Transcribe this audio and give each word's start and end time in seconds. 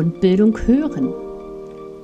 Grundbildung 0.00 0.56
hören. 0.66 1.12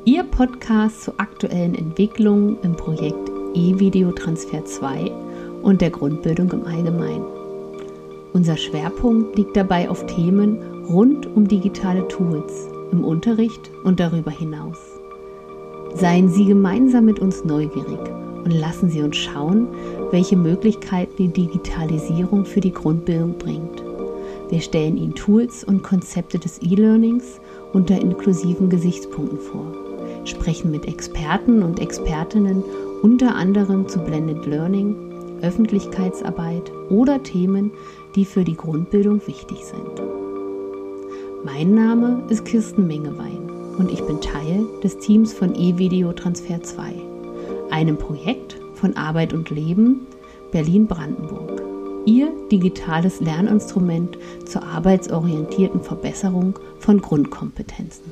Ihr 0.04 0.22
Podcast 0.22 1.00
zu 1.00 1.18
aktuellen 1.18 1.74
Entwicklungen 1.74 2.58
im 2.62 2.76
Projekt 2.76 3.30
E-Video 3.54 4.12
Transfer 4.12 4.62
2 4.62 5.10
und 5.62 5.80
der 5.80 5.88
Grundbildung 5.88 6.50
im 6.50 6.66
Allgemeinen. 6.66 7.24
Unser 8.34 8.58
Schwerpunkt 8.58 9.38
liegt 9.38 9.56
dabei 9.56 9.88
auf 9.88 10.04
Themen 10.04 10.58
rund 10.90 11.26
um 11.34 11.48
digitale 11.48 12.06
Tools 12.08 12.68
im 12.92 13.02
Unterricht 13.02 13.70
und 13.84 13.98
darüber 13.98 14.30
hinaus. 14.30 14.76
Seien 15.94 16.28
Sie 16.28 16.44
gemeinsam 16.44 17.06
mit 17.06 17.20
uns 17.20 17.46
neugierig 17.46 18.00
und 18.44 18.50
lassen 18.50 18.90
Sie 18.90 19.00
uns 19.00 19.16
schauen, 19.16 19.68
welche 20.10 20.36
Möglichkeiten 20.36 21.16
die 21.16 21.28
Digitalisierung 21.28 22.44
für 22.44 22.60
die 22.60 22.74
Grundbildung 22.74 23.38
bringt. 23.38 23.85
Wir 24.48 24.60
stellen 24.60 24.96
Ihnen 24.96 25.14
Tools 25.14 25.64
und 25.64 25.82
Konzepte 25.82 26.38
des 26.38 26.62
E-Learnings 26.62 27.40
unter 27.72 28.00
inklusiven 28.00 28.70
Gesichtspunkten 28.70 29.40
vor, 29.40 29.72
sprechen 30.24 30.70
mit 30.70 30.86
Experten 30.86 31.64
und 31.64 31.80
Expertinnen 31.80 32.62
unter 33.02 33.34
anderem 33.34 33.88
zu 33.88 33.98
Blended 33.98 34.46
Learning, 34.46 34.94
Öffentlichkeitsarbeit 35.42 36.72
oder 36.90 37.22
Themen, 37.22 37.72
die 38.14 38.24
für 38.24 38.44
die 38.44 38.56
Grundbildung 38.56 39.20
wichtig 39.26 39.64
sind. 39.64 40.02
Mein 41.44 41.74
Name 41.74 42.22
ist 42.28 42.44
Kirsten 42.44 42.86
Mengewein 42.86 43.50
und 43.78 43.90
ich 43.90 44.02
bin 44.02 44.20
Teil 44.20 44.64
des 44.82 44.98
Teams 44.98 45.32
von 45.32 45.54
E-Video 45.56 46.12
Transfer 46.12 46.62
2, 46.62 46.94
einem 47.70 47.96
Projekt 47.98 48.56
von 48.74 48.96
Arbeit 48.96 49.32
und 49.32 49.50
Leben 49.50 50.06
Berlin-Brandenburg. 50.52 51.55
Digitales 52.50 53.20
Lerninstrument 53.20 54.16
zur 54.46 54.62
arbeitsorientierten 54.62 55.82
Verbesserung 55.82 56.58
von 56.78 57.00
Grundkompetenzen. 57.00 58.04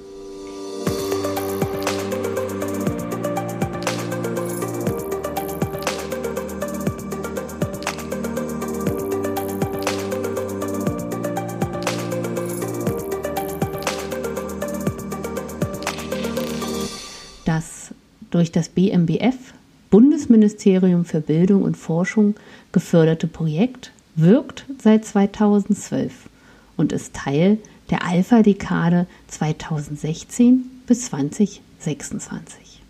Das 17.45 17.95
durch 18.31 18.51
das 18.51 18.69
BMBF 18.69 19.55
Bundesministerium 19.91 21.05
für 21.05 21.21
Bildung 21.21 21.63
und 21.63 21.77
Forschung 21.77 22.35
geförderte 22.73 23.29
Projekt 23.29 23.93
wirkt 24.17 24.67
seit 24.79 25.05
2012 25.05 26.29
und 26.77 26.93
ist 26.93 27.15
Teil 27.15 27.59
der 27.91 28.05
Alpha-Dekade 28.05 29.07
2016 29.29 30.65
bis 30.87 31.07
2026. 31.07 32.83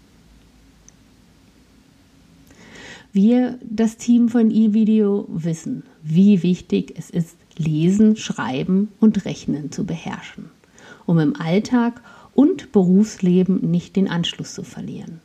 Wir, 3.13 3.59
das 3.63 3.97
Team 3.97 4.29
von 4.29 4.51
eVideo, 4.51 5.27
wissen, 5.29 5.85
wie 6.03 6.43
wichtig 6.43 6.95
es 6.99 7.11
ist, 7.11 7.37
Lesen, 7.57 8.17
Schreiben 8.17 8.89
und 8.99 9.25
Rechnen 9.25 9.71
zu 9.71 9.85
beherrschen, 9.87 10.51
um 11.07 11.21
im 11.21 11.37
Alltag 11.37 12.03
und 12.35 12.73
Berufsleben 12.73 13.71
nicht 13.71 13.95
den 13.95 14.09
Anschluss 14.09 14.55
zu 14.55 14.65
verlieren. 14.65 15.21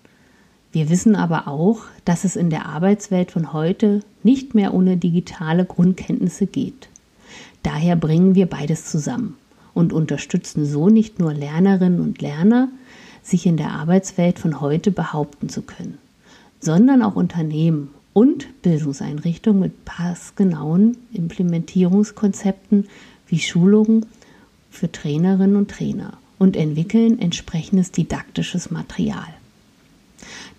Wir 0.71 0.89
wissen 0.89 1.15
aber 1.15 1.47
auch, 1.47 1.81
dass 2.05 2.23
es 2.23 2.35
in 2.35 2.49
der 2.49 2.67
Arbeitswelt 2.67 3.31
von 3.31 3.53
heute 3.53 4.01
nicht 4.23 4.53
mehr 4.53 4.73
ohne 4.73 4.97
digitale 4.97 5.65
Grundkenntnisse 5.65 6.45
geht. 6.45 6.89
Daher 7.63 7.95
bringen 7.95 8.35
wir 8.35 8.45
beides 8.45 8.85
zusammen 8.85 9.35
und 9.73 9.93
unterstützen 9.93 10.65
so 10.65 10.89
nicht 10.89 11.19
nur 11.19 11.33
Lernerinnen 11.33 11.99
und 11.99 12.21
Lerner, 12.21 12.69
sich 13.23 13.45
in 13.45 13.57
der 13.57 13.71
Arbeitswelt 13.71 14.39
von 14.39 14.61
heute 14.61 14.91
behaupten 14.91 15.49
zu 15.49 15.61
können, 15.61 15.97
sondern 16.59 17.01
auch 17.01 17.15
Unternehmen 17.15 17.89
und 18.13 18.61
Bildungseinrichtungen 18.61 19.59
mit 19.59 19.85
passgenauen 19.85 20.97
Implementierungskonzepten 21.13 22.87
wie 23.27 23.39
Schulungen 23.39 24.05
für 24.69 24.91
Trainerinnen 24.91 25.55
und 25.55 25.71
Trainer 25.71 26.17
und 26.37 26.55
entwickeln 26.55 27.19
entsprechendes 27.19 27.91
didaktisches 27.91 28.71
Material. 28.71 29.27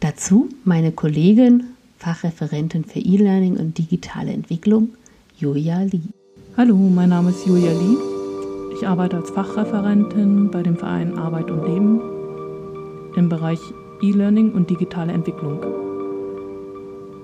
Dazu 0.00 0.49
meine 0.65 0.93
Kollegin, 0.93 1.65
Fachreferentin 1.99 2.84
für 2.84 3.00
E-Learning 3.00 3.59
und 3.59 3.77
digitale 3.77 4.33
Entwicklung, 4.33 4.94
Julia 5.37 5.83
Lee. 5.83 6.00
Hallo, 6.56 6.75
mein 6.75 7.11
Name 7.11 7.28
ist 7.28 7.47
Julia 7.47 7.71
Lee. 7.71 7.99
Ich 8.75 8.89
arbeite 8.89 9.19
als 9.19 9.28
Fachreferentin 9.28 10.50
bei 10.50 10.62
dem 10.62 10.78
Verein 10.78 11.19
Arbeit 11.19 11.50
und 11.50 11.66
Leben 11.66 12.00
im 13.15 13.28
Bereich 13.28 13.60
E-Learning 14.00 14.53
und 14.53 14.71
digitale 14.71 15.12
Entwicklung. 15.12 15.60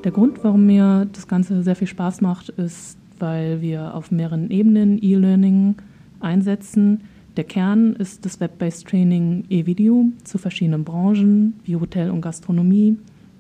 Der 0.04 0.12
Grund, 0.12 0.44
warum 0.44 0.66
mir 0.66 1.08
das 1.14 1.26
Ganze 1.26 1.62
sehr 1.62 1.76
viel 1.76 1.88
Spaß 1.88 2.20
macht, 2.20 2.50
ist, 2.50 2.98
weil 3.18 3.62
wir 3.62 3.94
auf 3.94 4.10
mehreren 4.10 4.50
Ebenen 4.50 5.02
E-Learning 5.02 5.76
einsetzen 6.20 7.04
der 7.36 7.44
Kern 7.44 7.94
ist 7.94 8.24
das 8.24 8.40
Web-Based 8.40 8.86
Training 8.88 9.44
E-Video 9.50 10.06
zu 10.24 10.38
verschiedenen 10.38 10.84
Branchen 10.84 11.54
wie 11.64 11.76
Hotel 11.76 12.10
und 12.10 12.22
Gastronomie, 12.22 12.96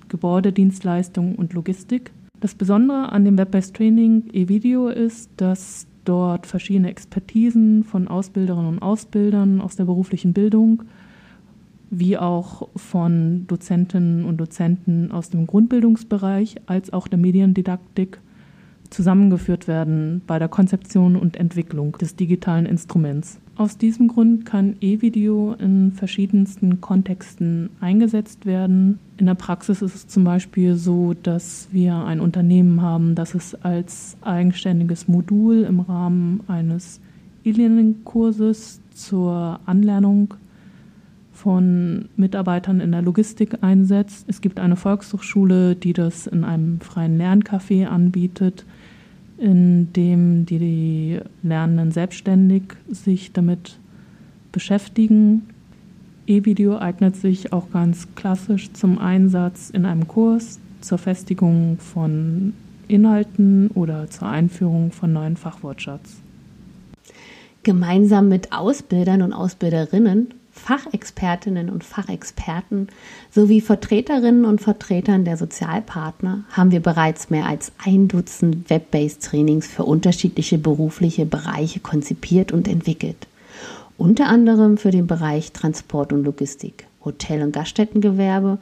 Gebäudedienstleistungen 0.08 1.34
und 1.34 1.54
Logistik. 1.54 2.12
Das 2.40 2.54
Besondere 2.54 3.10
an 3.12 3.24
dem 3.24 3.38
Web-Based 3.38 3.74
Training 3.74 4.24
E-Video 4.32 4.88
ist, 4.88 5.30
dass 5.38 5.86
dort 6.04 6.46
verschiedene 6.46 6.90
Expertisen 6.90 7.84
von 7.84 8.06
Ausbilderinnen 8.06 8.68
und 8.68 8.82
Ausbildern 8.82 9.60
aus 9.60 9.76
der 9.76 9.84
beruflichen 9.84 10.32
Bildung 10.32 10.82
wie 11.88 12.18
auch 12.18 12.68
von 12.76 13.46
Dozentinnen 13.46 14.24
und 14.24 14.38
Dozenten 14.38 15.12
aus 15.12 15.30
dem 15.30 15.46
Grundbildungsbereich 15.46 16.56
als 16.66 16.92
auch 16.92 17.06
der 17.06 17.18
Mediendidaktik 17.18 18.20
zusammengeführt 18.90 19.68
werden 19.68 20.22
bei 20.26 20.38
der 20.38 20.48
Konzeption 20.48 21.16
und 21.16 21.36
Entwicklung 21.36 21.92
des 21.98 22.16
digitalen 22.16 22.66
Instruments. 22.66 23.38
Aus 23.56 23.78
diesem 23.78 24.08
Grund 24.08 24.44
kann 24.44 24.76
E-Video 24.80 25.54
in 25.54 25.92
verschiedensten 25.92 26.82
Kontexten 26.82 27.70
eingesetzt 27.80 28.44
werden. 28.44 28.98
In 29.16 29.26
der 29.26 29.34
Praxis 29.34 29.80
ist 29.80 29.94
es 29.94 30.08
zum 30.08 30.24
Beispiel 30.24 30.74
so, 30.74 31.14
dass 31.14 31.68
wir 31.72 31.94
ein 31.94 32.20
Unternehmen 32.20 32.82
haben, 32.82 33.14
das 33.14 33.34
es 33.34 33.54
als 33.54 34.18
eigenständiges 34.20 35.08
Modul 35.08 35.62
im 35.62 35.80
Rahmen 35.80 36.40
eines 36.48 37.00
E-Learning-Kurses 37.44 38.80
zur 38.92 39.60
Anlernung 39.64 40.34
von 41.36 42.08
Mitarbeitern 42.16 42.80
in 42.80 42.92
der 42.92 43.02
Logistik 43.02 43.62
einsetzt. 43.62 44.24
Es 44.28 44.40
gibt 44.40 44.58
eine 44.58 44.76
Volkshochschule, 44.76 45.76
die 45.76 45.92
das 45.92 46.26
in 46.26 46.42
einem 46.42 46.80
freien 46.80 47.20
Lerncafé 47.20 47.86
anbietet 47.86 48.64
in 49.38 49.92
dem 49.92 50.46
die 50.46 51.20
Lernenden 51.42 51.92
selbstständig 51.92 52.62
sich 52.88 53.32
damit 53.32 53.78
beschäftigen. 54.52 55.42
E-Video 56.26 56.78
eignet 56.78 57.16
sich 57.16 57.52
auch 57.52 57.70
ganz 57.70 58.08
klassisch 58.14 58.72
zum 58.72 58.98
Einsatz 58.98 59.70
in 59.70 59.84
einem 59.84 60.08
Kurs, 60.08 60.58
zur 60.80 60.98
Festigung 60.98 61.78
von 61.78 62.54
Inhalten 62.88 63.68
oder 63.68 64.08
zur 64.10 64.28
Einführung 64.28 64.92
von 64.92 65.12
neuen 65.12 65.36
Fachwortschatz. 65.36 66.16
Gemeinsam 67.62 68.28
mit 68.28 68.52
Ausbildern 68.52 69.22
und 69.22 69.32
Ausbilderinnen 69.32 70.28
Fachexpertinnen 70.58 71.70
und 71.70 71.84
Fachexperten 71.84 72.88
sowie 73.30 73.60
Vertreterinnen 73.60 74.44
und 74.44 74.60
Vertretern 74.60 75.24
der 75.24 75.36
Sozialpartner 75.36 76.44
haben 76.50 76.72
wir 76.72 76.80
bereits 76.80 77.30
mehr 77.30 77.46
als 77.46 77.72
ein 77.84 78.08
Dutzend 78.08 78.68
Web-based 78.68 79.22
Trainings 79.22 79.66
für 79.66 79.84
unterschiedliche 79.84 80.58
berufliche 80.58 81.26
Bereiche 81.26 81.80
konzipiert 81.80 82.52
und 82.52 82.68
entwickelt. 82.68 83.26
Unter 83.98 84.26
anderem 84.26 84.76
für 84.76 84.90
den 84.90 85.06
Bereich 85.06 85.52
Transport 85.52 86.12
und 86.12 86.24
Logistik, 86.24 86.86
Hotel- 87.04 87.42
und 87.42 87.52
Gaststättengewerbe, 87.52 88.58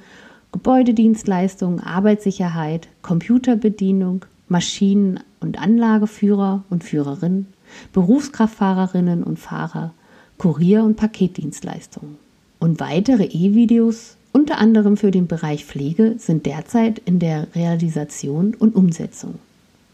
Gebäudedienstleistungen, 0.52 1.80
Arbeitssicherheit, 1.80 2.88
Computerbedienung, 3.02 4.24
Maschinen- 4.48 5.20
und 5.40 5.58
Anlageführer 5.58 6.62
und 6.70 6.84
Führerinnen, 6.84 7.46
Berufskraftfahrerinnen 7.92 9.24
und 9.24 9.38
Fahrer, 9.38 9.92
Kurier- 10.38 10.84
und 10.84 10.96
Paketdienstleistungen. 10.96 12.16
Und 12.58 12.80
weitere 12.80 13.24
E-Videos, 13.24 14.16
unter 14.32 14.58
anderem 14.58 14.96
für 14.96 15.10
den 15.10 15.26
Bereich 15.26 15.64
Pflege, 15.64 16.16
sind 16.18 16.46
derzeit 16.46 16.98
in 17.04 17.18
der 17.18 17.48
Realisation 17.54 18.54
und 18.54 18.74
Umsetzung. 18.74 19.34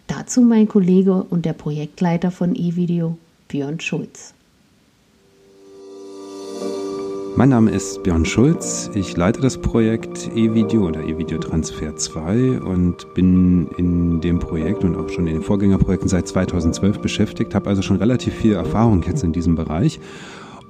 Dazu 0.06 0.40
mein 0.40 0.66
Kollege 0.66 1.24
und 1.24 1.44
der 1.44 1.52
Projektleiter 1.52 2.30
von 2.30 2.54
E-Video, 2.54 3.16
Björn 3.48 3.80
Schulz. 3.80 4.34
Mein 7.40 7.48
Name 7.48 7.70
ist 7.70 8.02
Björn 8.02 8.26
Schulz. 8.26 8.90
Ich 8.92 9.16
leite 9.16 9.40
das 9.40 9.56
Projekt 9.56 10.28
eVideo 10.36 10.86
oder 10.86 11.00
eVideo 11.00 11.38
Transfer 11.38 11.96
2 11.96 12.60
und 12.60 13.14
bin 13.14 13.66
in 13.78 14.20
dem 14.20 14.38
Projekt 14.38 14.84
und 14.84 14.94
auch 14.94 15.08
schon 15.08 15.26
in 15.26 15.36
den 15.36 15.42
Vorgängerprojekten 15.42 16.06
seit 16.06 16.28
2012 16.28 16.98
beschäftigt, 16.98 17.54
habe 17.54 17.70
also 17.70 17.80
schon 17.80 17.96
relativ 17.96 18.34
viel 18.34 18.52
Erfahrung 18.52 19.02
jetzt 19.06 19.24
in 19.24 19.32
diesem 19.32 19.54
Bereich 19.54 20.00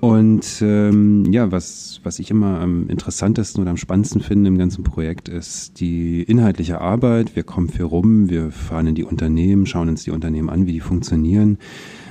Und 0.00 0.62
ähm, 0.62 1.30
ja, 1.30 1.52
was, 1.52 2.00
was 2.04 2.18
ich 2.18 2.30
immer 2.30 2.60
am 2.60 2.88
interessantesten 2.88 3.60
oder 3.60 3.70
am 3.70 3.76
spannendsten 3.76 4.22
finde 4.22 4.48
im 4.48 4.56
ganzen 4.56 4.82
Projekt 4.82 5.28
ist 5.28 5.78
die 5.78 6.22
inhaltliche 6.22 6.80
Arbeit. 6.80 7.36
Wir 7.36 7.42
kommen 7.42 7.68
viel 7.68 7.84
rum, 7.84 8.30
wir 8.30 8.50
fahren 8.50 8.86
in 8.86 8.94
die 8.94 9.04
Unternehmen, 9.04 9.66
schauen 9.66 9.90
uns 9.90 10.04
die 10.04 10.10
Unternehmen 10.10 10.48
an, 10.48 10.66
wie 10.66 10.72
die 10.72 10.80
funktionieren, 10.80 11.58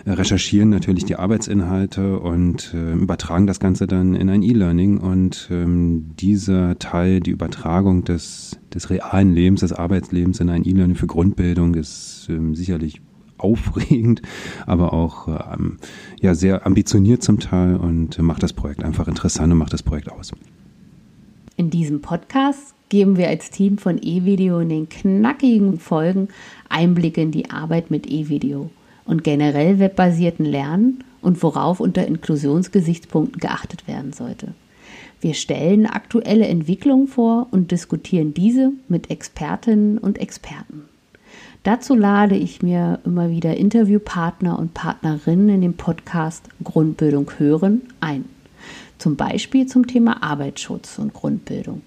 recherchieren 0.06 0.69
natürlich 0.69 1.06
die 1.06 1.15
Arbeitsinhalte 1.15 2.19
und 2.19 2.75
äh, 2.75 2.94
übertragen 2.94 3.47
das 3.47 3.59
Ganze 3.59 3.88
dann 3.88 4.13
in 4.13 4.30
ein 4.30 4.44
E-Learning. 4.44 5.00
Und 5.00 5.47
ähm, 5.50 6.12
dieser 6.19 6.77
Teil, 6.77 7.21
die 7.21 7.31
Übertragung 7.31 8.03
des, 8.03 8.59
des 8.71 8.92
realen 8.92 9.33
Lebens, 9.33 9.62
des 9.62 9.74
Arbeitslebens 9.74 10.39
in 10.39 10.50
ein 10.51 10.63
E-Learning 10.63 10.95
für 10.95 11.07
Grundbildung 11.07 11.74
ist 11.74 12.27
ähm, 12.30 12.53
sicherlich 12.53 13.01
aufregend, 13.39 14.21
aber 14.65 14.94
auch 14.94 15.27
ähm, 15.27 15.77
ja 16.21 16.36
sehr 16.36 16.65
ambitioniert 16.65 17.24
zum 17.24 17.39
Teil 17.39 17.75
und 17.75 18.19
macht 18.19 18.44
das 18.44 18.53
Projekt 18.53 18.83
einfach 18.83 19.07
interessant 19.07 19.51
und 19.51 19.57
macht 19.57 19.74
das 19.74 19.83
Projekt 19.83 20.12
aus. 20.12 20.31
In 21.56 21.69
diesem 21.69 22.01
Podcast 22.01 22.74
geben 22.89 23.18
wir 23.18 23.27
als 23.27 23.50
Team 23.50 23.77
von 23.77 24.01
eVideo 24.01 24.59
in 24.59 24.69
den 24.69 24.89
knackigen 24.89 25.80
Folgen 25.80 26.30
Einblicke 26.69 27.21
in 27.21 27.31
die 27.31 27.50
Arbeit 27.50 27.91
mit 27.91 28.07
eVideo 28.07 28.69
und 29.06 29.24
generell 29.24 29.80
webbasierten 29.80 30.45
Lernen 30.45 31.03
und 31.21 31.42
worauf 31.44 31.80
unter 31.80 32.07
Inklusionsgesichtspunkten 32.07 33.39
geachtet 33.39 33.88
werden 33.88 34.13
sollte. 34.13 34.53
Wir 35.21 35.33
stellen 35.33 35.85
aktuelle 35.85 36.47
Entwicklungen 36.47 37.07
vor 37.07 37.47
und 37.51 37.71
diskutieren 37.71 38.33
diese 38.33 38.71
mit 38.88 39.12
Expertinnen 39.12 39.97
und 39.97 40.18
Experten. 40.18 40.83
Dazu 41.63 41.95
lade 41.95 42.35
ich 42.35 42.61
mir 42.61 42.99
immer 43.05 43.29
wieder 43.29 43.57
Interviewpartner 43.57 44.57
und 44.57 44.73
Partnerinnen 44.73 45.49
in 45.49 45.61
dem 45.61 45.73
Podcast 45.73 46.45
Grundbildung 46.63 47.31
hören 47.37 47.81
ein. 47.99 48.25
Zum 48.97 49.15
Beispiel 49.15 49.65
zum 49.65 49.87
Thema 49.87 50.23
Arbeitsschutz 50.23 50.99
und 50.99 51.13
Grundbildung. 51.13 51.81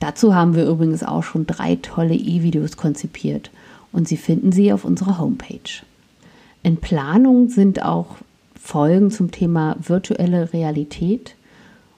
Dazu 0.00 0.34
haben 0.34 0.54
wir 0.54 0.66
übrigens 0.66 1.02
auch 1.02 1.22
schon 1.22 1.46
drei 1.46 1.76
tolle 1.76 2.14
E-Videos 2.14 2.76
konzipiert 2.76 3.50
und 3.92 4.06
Sie 4.08 4.16
finden 4.16 4.52
sie 4.52 4.72
auf 4.72 4.84
unserer 4.84 5.18
Homepage. 5.18 5.82
In 6.62 6.76
Planung 6.76 7.48
sind 7.48 7.82
auch 7.82 8.16
Folgen 8.60 9.10
zum 9.10 9.30
Thema 9.30 9.76
virtuelle 9.80 10.52
Realität 10.52 11.34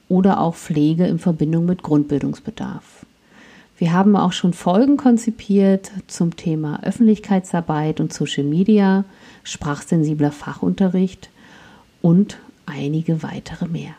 oder 0.09 0.41
auch 0.41 0.55
Pflege 0.55 1.07
in 1.07 1.19
Verbindung 1.19 1.67
mit 1.67 1.83
Grundbildungsbedarf. 1.83 3.07
Wir 3.81 3.93
haben 3.95 4.15
auch 4.15 4.33
schon 4.33 4.53
Folgen 4.53 4.99
konzipiert 4.99 5.91
zum 6.07 6.37
Thema 6.37 6.83
Öffentlichkeitsarbeit 6.83 7.99
und 7.99 8.13
Social 8.13 8.45
Media, 8.45 9.07
sprachsensibler 9.43 10.33
Fachunterricht 10.33 11.31
und 12.03 12.37
einige 12.67 13.23
weitere 13.23 13.67
mehr. 13.67 13.95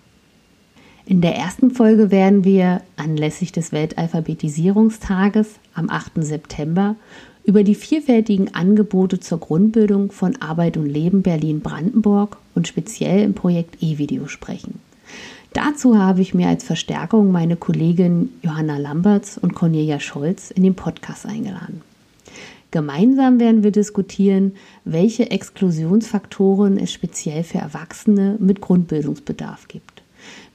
In 1.07 1.23
der 1.23 1.35
ersten 1.35 1.71
Folge 1.71 2.11
werden 2.11 2.45
wir 2.45 2.83
anlässlich 2.97 3.53
des 3.53 3.73
Weltalphabetisierungstages 3.73 5.55
am 5.73 5.89
8. 5.89 6.23
September 6.23 6.97
über 7.45 7.63
die 7.63 7.75
vielfältigen 7.75 8.53
Angebote 8.55 9.19
zur 9.21 9.41
Grundbildung 9.41 10.13
von 10.13 10.37
Arbeit 10.43 10.77
und 10.77 10.85
Leben 10.85 11.23
Berlin-Brandenburg 11.23 12.37
und 12.55 12.69
speziell 12.69 13.23
im 13.23 13.33
Projekt 13.33 13.83
E-Video 13.83 14.29
sprechen. 14.29 14.81
Dazu 15.53 15.99
habe 15.99 16.21
ich 16.21 16.35
mir 16.35 16.49
als 16.49 16.65
Verstärkung 16.65 17.33
meine 17.33 17.57
Kollegin 17.57 18.31
Johanna 18.43 18.77
Lamberts 18.77 19.39
und 19.39 19.55
Cornelia 19.55 19.99
Scholz 19.99 20.51
in 20.51 20.63
den 20.63 20.75
Podcast 20.75 21.27
eingeladen. 21.27 21.83
Gemeinsam 22.71 23.41
werden 23.41 23.63
wir 23.63 23.73
diskutieren, 23.73 24.53
welche 24.85 25.31
Exklusionsfaktoren 25.31 26.79
es 26.79 26.93
speziell 26.93 27.43
für 27.43 27.59
Erwachsene 27.59 28.37
mit 28.39 28.61
Grundbildungsbedarf 28.61 29.69
gibt, 29.69 30.03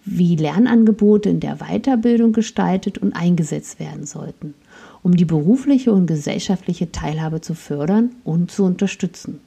wie 0.05 0.35
Lernangebote 0.35 1.29
in 1.29 1.39
der 1.39 1.57
Weiterbildung 1.57 2.31
gestaltet 2.31 2.99
und 2.99 3.13
eingesetzt 3.13 3.79
werden 3.79 4.05
sollten, 4.05 4.53
um 5.01 5.17
die 5.17 5.25
berufliche 5.25 5.91
und 5.91 6.05
gesellschaftliche 6.05 6.91
Teilhabe 6.91 7.41
zu 7.41 7.55
fördern 7.55 8.11
und 8.23 8.51
zu 8.51 8.63
unterstützen. 8.63 9.39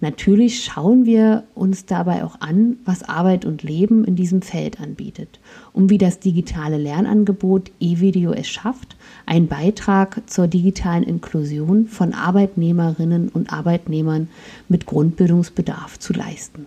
Natürlich 0.00 0.64
schauen 0.64 1.04
wir 1.04 1.44
uns 1.54 1.84
dabei 1.84 2.24
auch 2.24 2.40
an, 2.40 2.78
was 2.86 3.02
Arbeit 3.02 3.44
und 3.44 3.62
Leben 3.62 4.04
in 4.04 4.16
diesem 4.16 4.40
Feld 4.40 4.80
anbietet 4.80 5.40
und 5.74 5.90
wie 5.90 5.98
das 5.98 6.20
digitale 6.20 6.78
Lernangebot 6.78 7.70
eVideo 7.80 8.32
es 8.32 8.48
schafft, 8.48 8.96
einen 9.26 9.46
Beitrag 9.46 10.22
zur 10.28 10.48
digitalen 10.48 11.02
Inklusion 11.02 11.86
von 11.86 12.14
Arbeitnehmerinnen 12.14 13.28
und 13.28 13.52
Arbeitnehmern 13.52 14.28
mit 14.68 14.86
Grundbildungsbedarf 14.86 15.98
zu 15.98 16.14
leisten. 16.14 16.66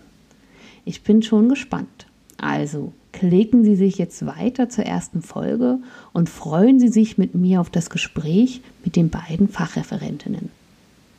Ich 0.84 1.02
bin 1.02 1.22
schon 1.22 1.48
gespannt. 1.48 2.06
Also 2.38 2.92
klicken 3.12 3.64
Sie 3.64 3.76
sich 3.76 3.98
jetzt 3.98 4.26
weiter 4.26 4.68
zur 4.68 4.84
ersten 4.84 5.22
Folge 5.22 5.78
und 6.12 6.28
freuen 6.28 6.78
Sie 6.78 6.88
sich 6.88 7.18
mit 7.18 7.34
mir 7.34 7.60
auf 7.60 7.70
das 7.70 7.90
Gespräch 7.90 8.60
mit 8.84 8.94
den 8.94 9.08
beiden 9.08 9.48
Fachreferentinnen. 9.48 10.50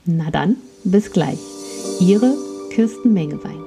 Na 0.05 0.29
dann, 0.29 0.57
bis 0.83 1.11
gleich. 1.11 1.39
Ihre 1.99 2.33
Kirsten 2.71 3.13
Mengewein. 3.13 3.63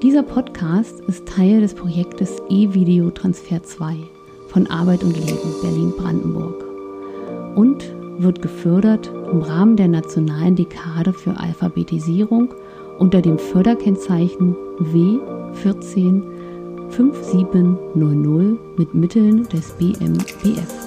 Dieser 0.00 0.22
Podcast 0.22 1.00
ist 1.08 1.26
Teil 1.26 1.60
des 1.60 1.74
Projektes 1.74 2.36
E-Video 2.48 3.10
Transfer 3.10 3.62
2 3.64 3.96
von 4.46 4.68
Arbeit 4.68 5.02
und 5.02 5.16
Leben 5.16 5.54
Berlin-Brandenburg 5.60 6.64
und 7.56 7.92
wird 8.18 8.40
gefördert 8.40 9.10
im 9.32 9.42
Rahmen 9.42 9.76
der 9.76 9.88
nationalen 9.88 10.54
Dekade 10.54 11.12
für 11.12 11.36
Alphabetisierung 11.36 12.54
unter 12.98 13.22
dem 13.22 13.40
Förderkennzeichen 13.40 14.54
W14 14.80 16.37
5700 16.90 18.58
mit 18.78 18.94
Mitteln 18.94 19.48
des 19.48 19.72
BMBF. 19.72 20.77